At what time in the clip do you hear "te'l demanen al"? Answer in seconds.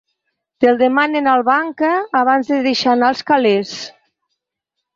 0.63-1.43